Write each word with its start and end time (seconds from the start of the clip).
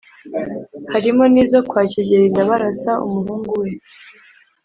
harimo 0.91 1.23
n’izo 1.33 1.59
kwa 1.69 1.81
Kigeli 1.91 2.27
Ndabarasa 2.33 2.91
umuhungu 3.05 3.51
we 3.61 3.69